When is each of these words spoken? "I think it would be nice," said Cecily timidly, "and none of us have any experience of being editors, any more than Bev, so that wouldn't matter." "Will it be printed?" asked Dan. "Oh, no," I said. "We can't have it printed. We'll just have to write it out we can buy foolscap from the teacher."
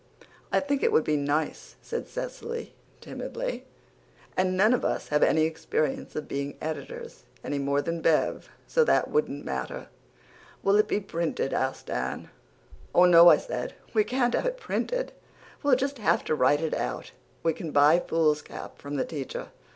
"I 0.51 0.59
think 0.59 0.81
it 0.81 0.91
would 0.91 1.03
be 1.03 1.15
nice," 1.15 1.75
said 1.79 2.07
Cecily 2.07 2.73
timidly, 3.01 3.65
"and 4.35 4.57
none 4.57 4.73
of 4.73 4.83
us 4.83 5.09
have 5.09 5.21
any 5.21 5.43
experience 5.43 6.15
of 6.15 6.27
being 6.27 6.57
editors, 6.59 7.25
any 7.43 7.59
more 7.59 7.83
than 7.83 8.01
Bev, 8.01 8.49
so 8.65 8.83
that 8.83 9.11
wouldn't 9.11 9.45
matter." 9.45 9.89
"Will 10.63 10.75
it 10.77 10.87
be 10.87 10.99
printed?" 10.99 11.53
asked 11.53 11.85
Dan. 11.85 12.31
"Oh, 12.95 13.05
no," 13.05 13.29
I 13.29 13.37
said. 13.37 13.75
"We 13.93 14.03
can't 14.03 14.33
have 14.33 14.47
it 14.47 14.57
printed. 14.57 15.11
We'll 15.61 15.75
just 15.75 15.99
have 15.99 16.23
to 16.23 16.33
write 16.33 16.61
it 16.61 16.73
out 16.73 17.11
we 17.43 17.53
can 17.53 17.69
buy 17.69 17.99
foolscap 17.99 18.79
from 18.79 18.95
the 18.95 19.05
teacher." 19.05 19.49